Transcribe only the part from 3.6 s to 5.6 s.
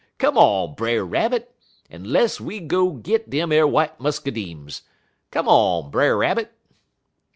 w'ite muscadimes. Come